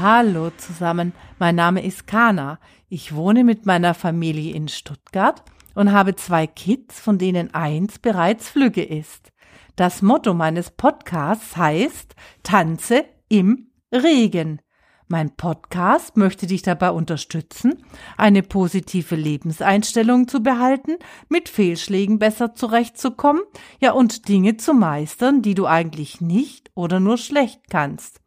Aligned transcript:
Hallo 0.00 0.50
zusammen, 0.56 1.12
mein 1.38 1.54
Name 1.54 1.82
ist 1.84 2.06
Kana. 2.06 2.58
Ich 2.88 3.14
wohne 3.14 3.44
mit 3.44 3.66
meiner 3.66 3.94
Familie 3.94 4.54
in 4.54 4.68
Stuttgart 4.68 5.42
und 5.74 5.92
habe 5.92 6.14
zwei 6.16 6.46
Kids, 6.46 7.00
von 7.00 7.18
denen 7.18 7.54
eins 7.54 7.98
bereits 7.98 8.48
flügge 8.48 8.84
ist. 8.84 9.32
Das 9.74 10.02
Motto 10.02 10.34
meines 10.34 10.70
Podcasts 10.70 11.56
heißt 11.56 12.14
Tanze 12.42 13.04
im 13.28 13.70
Regen. 13.92 14.60
Mein 15.08 15.36
Podcast 15.36 16.16
möchte 16.16 16.48
dich 16.48 16.62
dabei 16.62 16.90
unterstützen, 16.90 17.84
eine 18.16 18.42
positive 18.42 19.14
Lebenseinstellung 19.14 20.26
zu 20.26 20.42
behalten, 20.42 20.96
mit 21.28 21.48
Fehlschlägen 21.48 22.18
besser 22.18 22.56
zurechtzukommen, 22.56 23.42
ja 23.78 23.92
und 23.92 24.28
Dinge 24.28 24.56
zu 24.56 24.74
meistern, 24.74 25.42
die 25.42 25.54
du 25.54 25.66
eigentlich 25.66 26.20
nicht 26.20 26.72
oder 26.74 26.98
nur 26.98 27.18
schlecht 27.18 27.70
kannst 27.70 28.20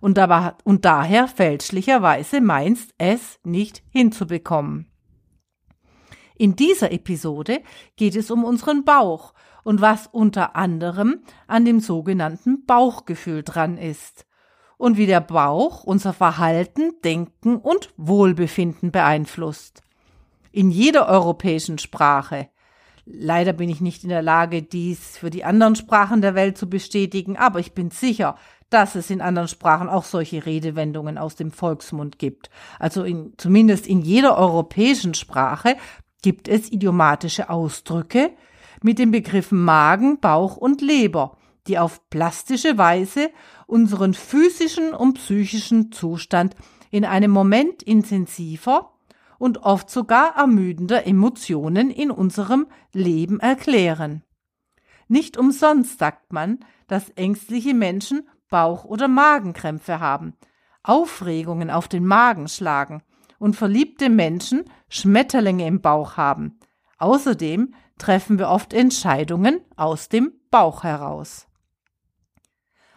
und, 0.00 0.18
aber, 0.18 0.58
und 0.64 0.84
daher 0.84 1.28
fälschlicherweise 1.28 2.40
meinst, 2.40 2.92
es 2.98 3.38
nicht 3.44 3.84
hinzubekommen. 3.90 4.90
In 6.36 6.56
dieser 6.56 6.90
Episode 6.90 7.62
geht 7.94 8.16
es 8.16 8.32
um 8.32 8.42
unseren 8.42 8.84
Bauch 8.84 9.34
und 9.62 9.80
was 9.80 10.08
unter 10.08 10.56
anderem 10.56 11.22
an 11.46 11.64
dem 11.64 11.78
sogenannten 11.78 12.66
Bauchgefühl 12.66 13.44
dran 13.44 13.78
ist 13.78 14.26
und 14.76 14.96
wie 14.96 15.06
der 15.06 15.20
Bauch 15.20 15.84
unser 15.84 16.12
Verhalten, 16.12 16.92
Denken 17.04 17.56
und 17.56 17.90
Wohlbefinden 17.96 18.90
beeinflusst. 18.90 19.82
In 20.52 20.70
jeder 20.70 21.08
europäischen 21.08 21.78
Sprache. 21.78 22.48
Leider 23.06 23.52
bin 23.52 23.68
ich 23.68 23.80
nicht 23.80 24.02
in 24.02 24.08
der 24.08 24.22
Lage, 24.22 24.62
dies 24.62 25.18
für 25.18 25.30
die 25.30 25.44
anderen 25.44 25.76
Sprachen 25.76 26.22
der 26.22 26.34
Welt 26.34 26.56
zu 26.56 26.70
bestätigen, 26.70 27.36
aber 27.36 27.60
ich 27.60 27.72
bin 27.72 27.90
sicher, 27.90 28.36
dass 28.70 28.94
es 28.94 29.10
in 29.10 29.20
anderen 29.20 29.48
Sprachen 29.48 29.88
auch 29.88 30.04
solche 30.04 30.46
Redewendungen 30.46 31.18
aus 31.18 31.36
dem 31.36 31.52
Volksmund 31.52 32.18
gibt. 32.18 32.50
Also 32.78 33.04
in, 33.04 33.34
zumindest 33.36 33.86
in 33.86 34.00
jeder 34.00 34.38
europäischen 34.38 35.14
Sprache 35.14 35.76
gibt 36.22 36.48
es 36.48 36.72
idiomatische 36.72 37.50
Ausdrücke 37.50 38.30
mit 38.82 38.98
den 38.98 39.10
Begriffen 39.10 39.62
Magen, 39.62 40.18
Bauch 40.18 40.56
und 40.56 40.80
Leber, 40.80 41.36
die 41.66 41.78
auf 41.78 42.08
plastische 42.10 42.78
Weise 42.78 43.30
unseren 43.66 44.14
physischen 44.14 44.94
und 44.94 45.14
psychischen 45.14 45.92
Zustand 45.92 46.54
in 46.90 47.04
einem 47.04 47.30
Moment 47.30 47.82
intensiver 47.82 48.92
und 49.38 49.58
oft 49.58 49.90
sogar 49.90 50.36
ermüdender 50.36 51.06
Emotionen 51.06 51.90
in 51.90 52.10
unserem 52.10 52.66
Leben 52.92 53.40
erklären. 53.40 54.22
Nicht 55.08 55.36
umsonst 55.36 55.98
sagt 55.98 56.32
man, 56.32 56.60
dass 56.86 57.10
ängstliche 57.10 57.74
Menschen 57.74 58.28
Bauch- 58.48 58.84
oder 58.84 59.08
Magenkrämpfe 59.08 60.00
haben, 60.00 60.34
Aufregungen 60.82 61.70
auf 61.70 61.88
den 61.88 62.06
Magen 62.06 62.48
schlagen 62.48 63.02
und 63.38 63.56
verliebte 63.56 64.08
Menschen 64.08 64.64
Schmetterlinge 64.88 65.66
im 65.66 65.80
Bauch 65.80 66.16
haben. 66.16 66.58
Außerdem 66.98 67.74
treffen 67.98 68.38
wir 68.38 68.48
oft 68.48 68.72
Entscheidungen 68.72 69.60
aus 69.76 70.08
dem 70.08 70.32
Bauch 70.50 70.84
heraus. 70.84 71.46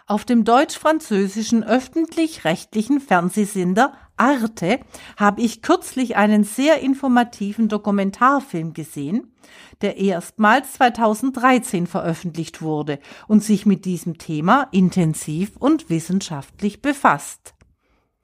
Auf 0.10 0.24
dem 0.24 0.46
deutsch-französischen 0.46 1.66
öffentlich-rechtlichen 1.66 3.02
Fernsehsender 3.02 3.92
Arte 4.16 4.80
habe 5.18 5.42
ich 5.42 5.62
kürzlich 5.62 6.16
einen 6.16 6.46
sehr 6.46 6.80
informativen 6.80 7.68
Dokumentarfilm 7.68 8.72
gesehen, 8.72 9.34
der 9.82 9.98
erstmals 9.98 10.72
2013 10.76 11.88
veröffentlicht 11.88 12.62
wurde 12.62 13.00
und 13.28 13.44
sich 13.44 13.66
mit 13.66 13.84
diesem 13.84 14.18
Thema 14.18 14.70
intensiv 14.72 15.58
und 15.58 15.90
wissenschaftlich 15.90 16.82
befasst. 16.82 17.54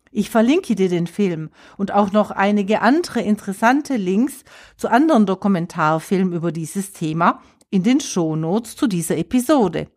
Ich 0.10 0.30
verlinke 0.30 0.76
dir 0.76 0.88
den 0.88 1.08
Film 1.08 1.50
und 1.76 1.92
auch 1.92 2.14
noch 2.14 2.32
einige 2.32 2.80
andere 2.80 3.20
interessante 3.20 3.98
Links 3.98 4.46
zu 4.78 4.90
anderen 4.90 5.26
Dokumentarfilmen 5.26 6.32
über 6.32 6.54
dieses 6.54 6.94
Thema 6.94 7.42
in 7.70 7.84
den 7.84 8.00
Shownotes 8.00 8.78
zu 8.78 8.88
dieser 8.88 9.18
Episode. 9.18 9.90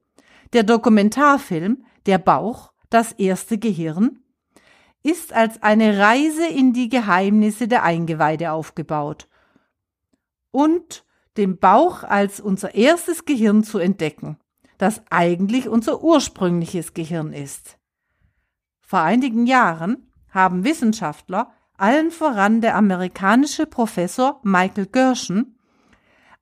Der 0.53 0.62
Dokumentarfilm 0.62 1.84
Der 2.07 2.19
Bauch, 2.19 2.73
das 2.91 3.12
erste 3.12 3.59
Gehirn 3.59 4.21
ist 5.03 5.33
als 5.33 5.62
eine 5.62 5.99
Reise 5.99 6.47
in 6.47 6.73
die 6.73 6.89
Geheimnisse 6.89 7.69
der 7.69 7.84
Eingeweide 7.84 8.51
aufgebaut 8.51 9.29
und 10.51 11.05
den 11.37 11.59
Bauch 11.59 12.03
als 12.03 12.41
unser 12.41 12.75
erstes 12.75 13.25
Gehirn 13.25 13.62
zu 13.62 13.79
entdecken, 13.79 14.39
das 14.79 15.03
eigentlich 15.11 15.69
unser 15.69 16.03
ursprüngliches 16.03 16.93
Gehirn 16.93 17.33
ist. 17.33 17.78
Vor 18.81 19.01
einigen 19.01 19.47
Jahren 19.47 20.11
haben 20.31 20.65
Wissenschaftler, 20.65 21.53
allen 21.77 22.11
voran 22.11 22.61
der 22.61 22.75
amerikanische 22.75 23.67
Professor 23.67 24.41
Michael 24.43 24.87
Gershon, 24.87 25.57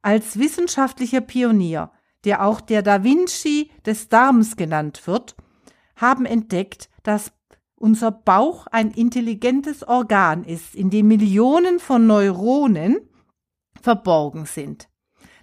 als 0.01 0.39
wissenschaftlicher 0.39 1.21
Pionier 1.21 1.91
der 2.25 2.45
auch 2.45 2.61
der 2.61 2.83
Da 2.83 3.05
Vinci 3.05 3.71
des 3.85 4.09
Darms 4.09 4.57
genannt 4.57 5.07
wird, 5.07 5.37
haben 5.97 6.27
entdeckt, 6.27 6.89
dass 7.03 7.33
unser 7.77 8.11
Bauch 8.11 8.67
ein 8.69 8.91
intelligentes 8.91 9.87
Organ 9.87 10.45
ist, 10.45 10.75
in 10.75 10.91
dem 10.91 11.09
Millionen 11.09 11.79
von 11.79 12.07
Neuronen 12.07 12.99
verborgen 13.81 14.47
sind. 14.47 14.89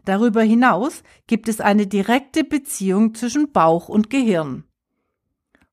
Darüber 0.06 0.42
hinaus 0.42 1.04
gibt 1.28 1.48
es 1.48 1.62
eine 1.62 1.86
direkte 1.86 2.44
Beziehung 2.44 3.14
zwischen 3.14 3.52
Bauch 3.52 3.88
und 3.88 4.10
Gehirn. 4.10 4.64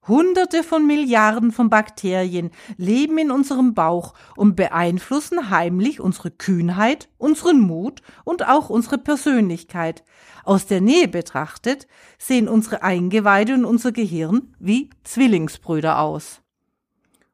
Hunderte 0.08 0.62
von 0.62 0.86
Milliarden 0.86 1.52
von 1.52 1.70
Bakterien 1.70 2.50
leben 2.76 3.18
in 3.18 3.30
unserem 3.30 3.74
Bauch 3.74 4.14
und 4.36 4.56
beeinflussen 4.56 5.50
heimlich 5.50 6.00
unsere 6.00 6.30
Kühnheit, 6.30 7.08
unseren 7.18 7.60
Mut 7.60 8.02
und 8.24 8.48
auch 8.48 8.70
unsere 8.70 8.98
Persönlichkeit. 8.98 10.02
Aus 10.44 10.66
der 10.66 10.80
Nähe 10.80 11.08
betrachtet 11.08 11.86
sehen 12.18 12.48
unsere 12.48 12.82
Eingeweide 12.82 13.54
und 13.54 13.64
unser 13.64 13.92
Gehirn 13.92 14.54
wie 14.58 14.90
Zwillingsbrüder 15.04 16.00
aus. 16.00 16.40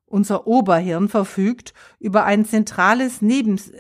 Unser 0.07 0.47
Oberhirn 0.47 1.09
verfügt 1.09 1.75
über 1.99 2.25
ein 2.25 2.45
zentrales 2.45 3.23
Nebens 3.23 3.73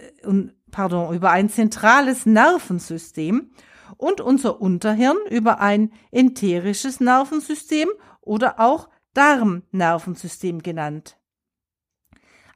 pardon, 0.74 1.14
über 1.14 1.30
ein 1.30 1.48
zentrales 1.48 2.26
Nervensystem 2.26 3.50
und 3.96 4.20
unser 4.20 4.60
Unterhirn 4.60 5.16
über 5.30 5.60
ein 5.60 5.92
enterisches 6.10 7.00
Nervensystem 7.00 7.88
oder 8.20 8.60
auch 8.60 8.88
Darmnervensystem 9.14 10.62
genannt. 10.62 11.16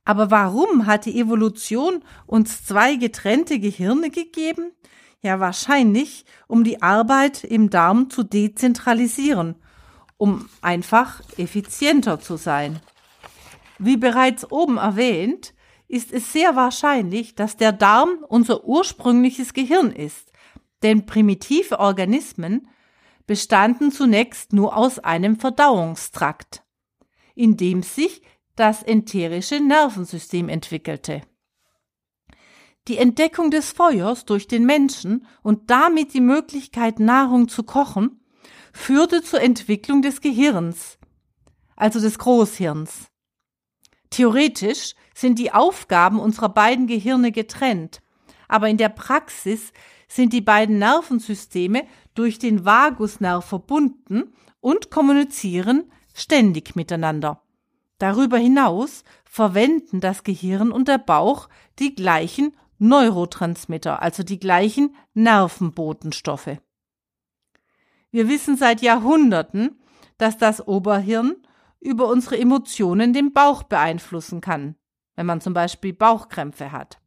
Aber 0.05 0.31
warum 0.31 0.87
hat 0.87 1.05
die 1.05 1.21
Evolution 1.21 2.03
uns 2.27 2.65
zwei 2.65 2.97
getrennte 2.97 3.61
Gehirne 3.61 4.11
gegeben? 4.11 4.73
Ja, 5.21 5.39
wahrscheinlich, 5.41 6.25
um 6.47 6.65
die 6.65 6.81
Arbeit 6.81 7.45
im 7.45 7.71
Darm 7.71 8.09
zu 8.09 8.23
dezentralisieren, 8.23 9.57
um 10.17 10.49
einfach 10.63 11.21
effizienter 11.37 12.21
zu 12.21 12.37
sein. 12.37 12.81
Wie 13.79 13.97
bereits 13.97 14.51
oben 14.51 14.79
erwähnt, 14.79 15.55
ist 15.89 16.13
es 16.13 16.33
sehr 16.33 16.57
wahrscheinlich, 16.57 17.35
dass 17.35 17.57
der 17.57 17.73
Darm 17.73 18.25
unser 18.29 18.65
ursprüngliches 18.65 19.55
Gehirn 19.55 19.93
ist, 19.93 20.28
denn 20.83 21.07
primitive 21.07 21.79
Organismen 21.79 22.69
bestanden 23.27 23.93
zunächst 23.93 24.53
nur 24.53 24.77
aus 24.77 24.99
einem 24.99 25.39
Verdauungstrakt, 25.39 26.65
in 27.35 27.57
dem 27.57 27.83
sich 27.83 28.23
das 28.57 28.83
enterische 28.83 29.61
Nervensystem 29.61 30.49
entwickelte. 30.49 31.23
Die 32.89 32.97
Entdeckung 32.97 33.51
des 33.51 33.71
Feuers 33.71 34.25
durch 34.25 34.49
den 34.49 34.65
Menschen 34.65 35.27
und 35.43 35.71
damit 35.71 36.15
die 36.15 36.23
Möglichkeit, 36.23 37.01
Nahrung 37.01 37.49
zu 37.49 37.63
kochen, 37.63 38.25
führte 38.73 39.23
zur 39.23 39.43
Entwicklung 39.43 40.01
des 40.01 40.21
Gehirns, 40.23 40.99
also 41.77 42.01
des 42.01 42.19
Großhirns. 42.19 43.09
Theoretisch 44.11 44.95
sind 45.15 45.39
die 45.39 45.53
Aufgaben 45.53 46.19
unserer 46.19 46.49
beiden 46.49 46.87
Gehirne 46.87 47.31
getrennt, 47.31 48.01
aber 48.49 48.69
in 48.69 48.79
der 48.79 48.89
Praxis 48.89 49.73
sind 50.09 50.33
die 50.33 50.41
beiden 50.41 50.79
Nervensysteme 50.79 51.87
durch 52.15 52.39
den 52.39 52.65
Vagusnerv 52.65 53.45
verbunden 53.45 54.33
und 54.61 54.91
kommunizieren 54.91 55.85
ständig 56.15 56.75
miteinander. 56.75 57.43
Darüber 57.99 58.39
hinaus 58.39 59.05
verwenden 59.25 60.01
das 60.01 60.25
Gehirn 60.25 60.73
und 60.73 60.89
der 60.89 60.99
Bauch 60.99 61.49
die 61.79 61.95
gleichen 61.95 62.57
Neurotransmitter, 62.79 64.03
also 64.03 64.23
die 64.23 64.39
gleichen 64.39 64.97
Nervenbotenstoffe. 65.15 66.59
Wir 68.11 68.29
wissen 68.29 68.57
seit 68.57 68.81
Jahrhunderten, 68.81 69.81
dass 70.17 70.39
das 70.39 70.67
Oberhirn 70.67 71.37
über 71.81 72.09
unsere 72.09 72.39
Emotionen 72.39 73.13
den 73.13 73.33
Bauch 73.33 73.65
beeinflussen 73.65 74.41
kann, 74.41 74.77
wenn 75.17 75.27
man 75.27 75.41
zum 75.41 75.55
Beispiel 75.55 75.93
Bauchkrämpfe 75.93 76.73
hat. 76.73 77.01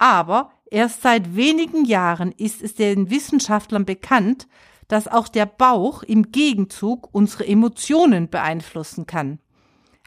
Aber 0.00 0.50
erst 0.70 1.02
seit 1.02 1.36
wenigen 1.36 1.84
Jahren 1.84 2.32
ist 2.32 2.62
es 2.62 2.74
den 2.74 3.10
Wissenschaftlern 3.10 3.84
bekannt, 3.84 4.48
dass 4.88 5.06
auch 5.06 5.28
der 5.28 5.44
Bauch 5.44 6.02
im 6.02 6.32
Gegenzug 6.32 7.10
unsere 7.12 7.46
Emotionen 7.46 8.30
beeinflussen 8.30 9.06
kann. 9.06 9.40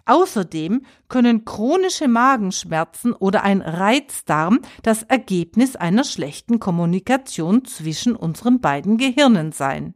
Außerdem 0.05 0.83
können 1.09 1.45
chronische 1.45 2.07
Magenschmerzen 2.07 3.13
oder 3.13 3.43
ein 3.43 3.61
Reizdarm 3.61 4.61
das 4.81 5.03
Ergebnis 5.03 5.75
einer 5.75 6.03
schlechten 6.03 6.59
Kommunikation 6.59 7.63
zwischen 7.63 8.15
unseren 8.15 8.61
beiden 8.61 8.97
Gehirnen 8.97 9.51
sein. 9.51 9.93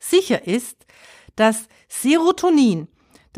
Sicher 0.00 0.48
ist, 0.48 0.84
dass 1.36 1.68
Serotonin 1.88 2.88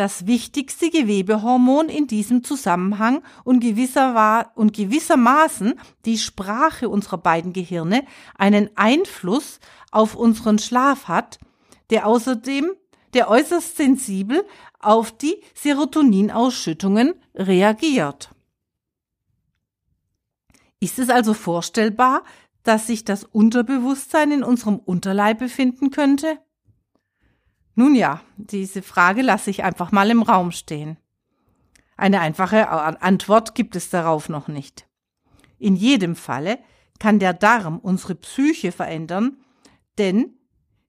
das 0.01 0.27
wichtigste 0.27 0.89
Gewebehormon 0.89 1.91
in 1.91 2.07
diesem 2.07 2.43
Zusammenhang 2.43 3.23
und, 3.45 3.61
gewisser, 3.61 4.51
und 4.55 4.73
gewissermaßen 4.73 5.75
die 6.07 6.17
Sprache 6.17 6.89
unserer 6.89 7.19
beiden 7.19 7.53
Gehirne 7.53 8.07
einen 8.35 8.71
Einfluss 8.77 9.61
auf 9.91 10.15
unseren 10.15 10.59
Schlaf 10.59 11.07
hat, 11.07 11.39
der 11.91 12.07
außerdem, 12.07 12.71
der 13.13 13.29
äußerst 13.29 13.77
sensibel 13.77 14.43
auf 14.79 15.13
die 15.13 15.43
Serotoninausschüttungen 15.55 17.13
reagiert. 17.35 18.31
Ist 20.81 20.99
es 20.99 21.11
also 21.11 21.35
vorstellbar, 21.35 22.25
dass 22.63 22.87
sich 22.87 23.05
das 23.05 23.25
Unterbewusstsein 23.25 24.33
in 24.33 24.45
unserem 24.45 24.79
Unterleib 24.79 25.41
befinden 25.41 25.91
könnte? 25.91 26.39
Nun 27.81 27.95
ja, 27.95 28.21
diese 28.37 28.83
Frage 28.83 29.23
lasse 29.23 29.49
ich 29.49 29.65
einfach 29.65 29.91
mal 29.91 30.11
im 30.11 30.21
Raum 30.21 30.53
stehen. 30.53 30.99
Eine 31.97 32.21
einfache 32.21 32.69
Antwort 32.69 33.55
gibt 33.55 33.75
es 33.75 33.89
darauf 33.89 34.29
noch 34.29 34.49
nicht. 34.49 34.87
In 35.59 35.77
jedem 35.77 36.15
Falle 36.15 36.59
kann 36.99 37.19
der 37.19 37.33
Darm 37.33 37.79
unsere 37.79 38.17
Psyche 38.17 38.71
verändern, 38.71 39.39
denn 39.97 40.35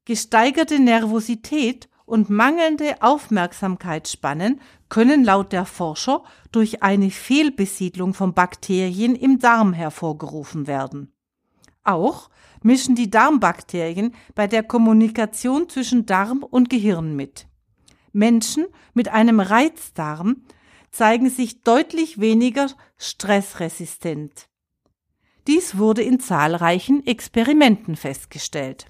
gesteigerte 0.03 0.79
Nervosität 0.79 1.87
und 2.03 2.29
mangelnde 2.29 3.01
Aufmerksamkeitsspannen 3.01 4.59
können 4.89 5.23
laut 5.23 5.53
der 5.53 5.65
Forscher 5.65 6.25
durch 6.51 6.83
eine 6.83 7.09
Fehlbesiedlung 7.09 8.13
von 8.13 8.33
Bakterien 8.33 9.15
im 9.15 9.39
Darm 9.39 9.71
hervorgerufen 9.71 10.67
werden. 10.67 11.13
Auch 11.83 12.29
mischen 12.63 12.95
die 12.95 13.09
Darmbakterien 13.09 14.13
bei 14.35 14.47
der 14.47 14.63
Kommunikation 14.63 15.67
zwischen 15.69 16.05
Darm 16.05 16.43
und 16.43 16.69
Gehirn 16.69 17.15
mit. 17.15 17.47
Menschen 18.13 18.65
mit 18.93 19.09
einem 19.09 19.39
Reizdarm 19.39 20.43
zeigen 20.91 21.29
sich 21.29 21.61
deutlich 21.61 22.19
weniger 22.19 22.67
stressresistent. 22.97 24.47
Dies 25.47 25.77
wurde 25.77 26.03
in 26.03 26.19
zahlreichen 26.19 27.05
Experimenten 27.07 27.95
festgestellt. 27.95 28.85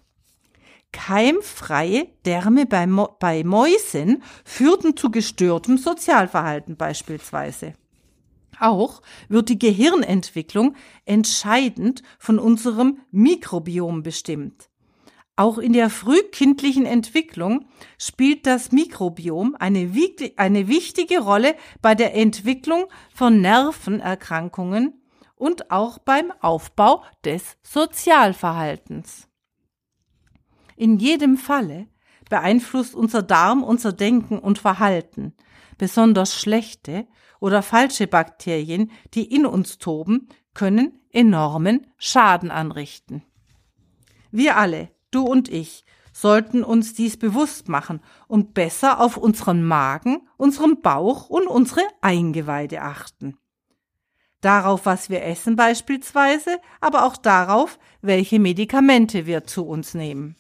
Keimfreie 0.92 2.10
Därme 2.26 2.66
bei, 2.66 3.44
Mäusen 3.46 4.24
führten 4.44 4.98
zu 4.98 5.10
gestörtem 5.10 5.78
Sozialverhalten 5.78 6.76
beispielsweise. 6.76 7.74
Auch 8.62 9.02
wird 9.28 9.50
die 9.50 9.58
Gehirnentwicklung 9.58 10.76
entscheidend 11.06 12.04
von 12.20 12.38
unserem 12.38 13.00
Mikrobiom 13.10 14.04
bestimmt. 14.04 14.70
Auch 15.36 15.58
in 15.58 15.74
der 15.74 15.90
frühkindlichen 15.90 16.86
Entwicklung 16.86 17.66
spielt 17.98 18.46
das 18.46 18.72
Mikrobiom 18.72 19.56
eine, 19.58 19.92
eine, 20.36 20.68
wichtige 20.68 21.20
Rolle 21.20 21.56
bei 21.82 21.96
der 21.96 22.14
Entwicklung 22.16 22.86
von 23.12 23.42
Nervenerkrankungen 23.42 25.02
und 25.36 25.72
auch 25.72 25.98
beim 25.98 26.32
Aufbau 26.42 27.04
des 27.26 27.58
Sozialverhaltens. 27.64 29.28
In 30.76 31.00
jedem 31.00 31.38
Falle 31.38 31.88
beeinflusst 32.32 32.96
unser 32.96 33.22
Darm 33.22 33.62
unser 33.62 33.94
Denken 33.94 34.40
und 34.40 34.58
Verhalten. 34.58 35.34
Besonders 35.78 36.34
schlechte 36.34 37.06
oder 37.40 37.62
falsche 37.62 38.08
Bakterien, 38.08 38.90
die 39.14 39.36
in 39.36 39.46
uns 39.46 39.78
toben, 39.78 40.30
können 40.54 41.00
enormen 41.12 41.86
Schaden 41.98 42.50
anrichten. 42.50 43.24
Wir 44.32 44.56
alle, 44.58 44.90
du 45.12 45.24
und 45.24 45.50
ich, 45.50 45.84
sollten 46.14 46.64
uns 46.64 46.94
dies 46.94 47.18
bewusst 47.18 47.68
machen 47.68 48.02
und 48.28 48.54
besser 48.54 49.02
auf 49.02 49.18
unseren 49.18 49.64
Magen, 49.64 50.28
unseren 50.38 50.82
Bauch 50.82 51.30
und 51.30 51.48
unsere 51.48 51.82
Eingeweide 52.00 52.82
achten. 52.82 53.38
Darauf, 54.40 54.86
was 54.86 55.10
wir 55.10 55.24
essen 55.24 55.58
beispielsweise, 55.58 56.60
aber 56.80 57.06
auch 57.06 57.18
darauf, 57.18 57.78
welche 58.02 58.40
Medikamente 58.40 59.26
wir 59.26 59.44
zu 59.44 59.66
uns 59.66 59.94
nehmen. 59.94 60.36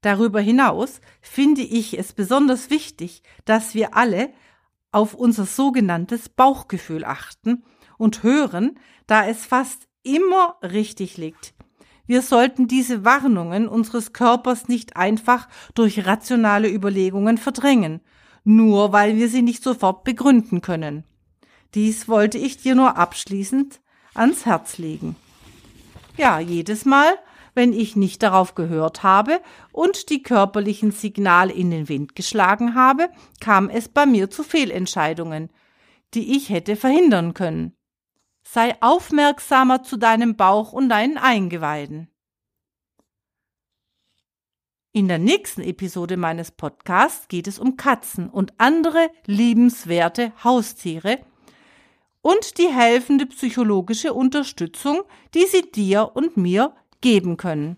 Darüber 0.00 0.40
hinaus 0.40 1.00
finde 1.20 1.62
ich 1.62 1.98
es 1.98 2.12
besonders 2.12 2.70
wichtig, 2.70 3.22
dass 3.44 3.74
wir 3.74 3.96
alle 3.96 4.30
auf 4.92 5.14
unser 5.14 5.44
sogenanntes 5.44 6.28
Bauchgefühl 6.28 7.04
achten 7.04 7.64
und 7.98 8.22
hören, 8.22 8.78
da 9.06 9.26
es 9.26 9.44
fast 9.44 9.88
immer 10.02 10.56
richtig 10.62 11.16
liegt. 11.16 11.54
Wir 12.06 12.22
sollten 12.22 12.68
diese 12.68 13.04
Warnungen 13.04 13.68
unseres 13.68 14.14
Körpers 14.14 14.68
nicht 14.68 14.96
einfach 14.96 15.48
durch 15.74 16.06
rationale 16.06 16.70
Überlegungen 16.70 17.36
verdrängen, 17.36 18.00
nur 18.44 18.92
weil 18.92 19.16
wir 19.16 19.28
sie 19.28 19.42
nicht 19.42 19.62
sofort 19.62 20.04
begründen 20.04 20.62
können. 20.62 21.04
Dies 21.74 22.08
wollte 22.08 22.38
ich 22.38 22.56
dir 22.56 22.74
nur 22.74 22.96
abschließend 22.96 23.80
ans 24.14 24.46
Herz 24.46 24.78
legen. 24.78 25.16
Ja, 26.16 26.40
jedes 26.40 26.86
Mal, 26.86 27.18
wenn 27.58 27.72
ich 27.72 27.96
nicht 27.96 28.22
darauf 28.22 28.54
gehört 28.54 29.02
habe 29.02 29.40
und 29.72 30.10
die 30.10 30.22
körperlichen 30.22 30.92
Signale 30.92 31.52
in 31.52 31.72
den 31.72 31.88
Wind 31.88 32.14
geschlagen 32.14 32.76
habe, 32.76 33.10
kam 33.40 33.68
es 33.68 33.88
bei 33.88 34.06
mir 34.06 34.30
zu 34.30 34.44
Fehlentscheidungen, 34.44 35.50
die 36.14 36.36
ich 36.36 36.50
hätte 36.50 36.76
verhindern 36.76 37.34
können. 37.34 37.74
Sei 38.44 38.80
aufmerksamer 38.80 39.82
zu 39.82 39.96
deinem 39.96 40.36
Bauch 40.36 40.72
und 40.72 40.88
deinen 40.88 41.18
Eingeweiden. 41.18 42.08
In 44.92 45.08
der 45.08 45.18
nächsten 45.18 45.62
Episode 45.62 46.16
meines 46.16 46.52
Podcasts 46.52 47.26
geht 47.26 47.48
es 47.48 47.58
um 47.58 47.76
Katzen 47.76 48.30
und 48.30 48.54
andere 48.58 49.10
liebenswerte 49.26 50.32
Haustiere 50.44 51.18
und 52.22 52.58
die 52.58 52.68
helfende 52.68 53.26
psychologische 53.26 54.14
Unterstützung, 54.14 55.02
die 55.34 55.46
sie 55.46 55.72
dir 55.72 56.12
und 56.14 56.36
mir 56.36 56.72
geben 57.00 57.36
können. 57.36 57.76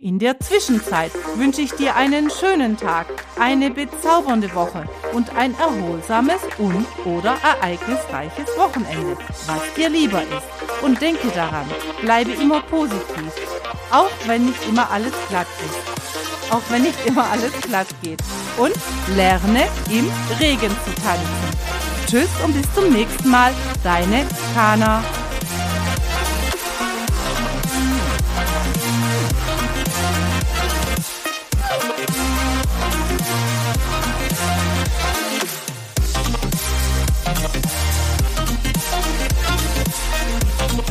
In 0.00 0.20
der 0.20 0.38
Zwischenzeit 0.38 1.10
wünsche 1.34 1.60
ich 1.60 1.72
dir 1.72 1.96
einen 1.96 2.30
schönen 2.30 2.76
Tag, 2.76 3.06
eine 3.36 3.68
bezaubernde 3.68 4.54
Woche 4.54 4.88
und 5.12 5.34
ein 5.34 5.58
erholsames 5.58 6.40
und 6.58 6.86
oder 7.04 7.36
ereignisreiches 7.42 8.46
Wochenende, 8.56 9.16
was 9.46 9.74
dir 9.74 9.88
lieber 9.88 10.22
ist. 10.22 10.82
Und 10.84 11.00
denke 11.00 11.26
daran, 11.34 11.66
bleibe 12.00 12.30
immer 12.30 12.60
positiv, 12.60 13.32
auch 13.90 14.10
wenn 14.26 14.46
nicht 14.46 14.68
immer 14.68 14.88
alles 14.88 15.14
glatt 15.28 15.48
ist. 15.66 16.52
Auch 16.52 16.62
wenn 16.70 16.82
nicht 16.82 17.04
immer 17.04 17.24
alles 17.24 17.52
glatt 17.62 17.88
geht. 18.00 18.22
Und 18.56 18.74
lerne 19.16 19.66
im 19.90 20.08
Regen 20.38 20.70
zu 20.84 20.94
tanzen. 21.02 21.58
Tschüss 22.06 22.30
und 22.44 22.54
bis 22.54 22.72
zum 22.72 22.92
nächsten 22.92 23.28
Mal, 23.28 23.52
deine 23.82 24.24
Kana. 24.54 25.02